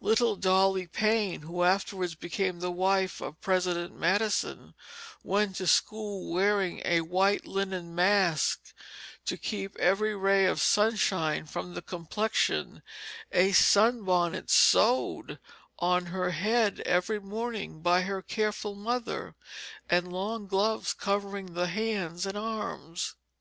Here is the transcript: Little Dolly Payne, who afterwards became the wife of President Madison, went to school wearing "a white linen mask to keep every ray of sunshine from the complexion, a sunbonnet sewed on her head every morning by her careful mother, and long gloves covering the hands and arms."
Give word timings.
Little 0.00 0.34
Dolly 0.34 0.88
Payne, 0.88 1.42
who 1.42 1.62
afterwards 1.62 2.16
became 2.16 2.58
the 2.58 2.68
wife 2.72 3.20
of 3.20 3.40
President 3.40 3.96
Madison, 3.96 4.74
went 5.22 5.54
to 5.54 5.68
school 5.68 6.32
wearing 6.34 6.82
"a 6.84 7.02
white 7.02 7.46
linen 7.46 7.94
mask 7.94 8.74
to 9.24 9.36
keep 9.36 9.76
every 9.76 10.16
ray 10.16 10.46
of 10.46 10.60
sunshine 10.60 11.46
from 11.46 11.74
the 11.74 11.80
complexion, 11.82 12.82
a 13.30 13.52
sunbonnet 13.52 14.50
sewed 14.50 15.38
on 15.78 16.06
her 16.06 16.32
head 16.32 16.80
every 16.80 17.20
morning 17.20 17.80
by 17.80 18.00
her 18.00 18.20
careful 18.20 18.74
mother, 18.74 19.36
and 19.88 20.12
long 20.12 20.48
gloves 20.48 20.92
covering 20.92 21.54
the 21.54 21.68
hands 21.68 22.26
and 22.26 22.36
arms." 22.36 23.14